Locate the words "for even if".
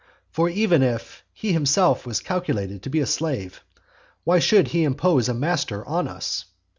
0.31-1.23